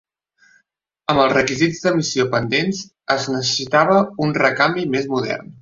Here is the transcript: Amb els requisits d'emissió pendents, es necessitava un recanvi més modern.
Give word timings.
Amb 1.13 1.21
els 1.25 1.35
requisits 1.37 1.83
d'emissió 1.83 2.27
pendents, 2.33 2.81
es 3.19 3.29
necessitava 3.37 4.03
un 4.29 4.37
recanvi 4.43 4.91
més 4.97 5.11
modern. 5.17 5.47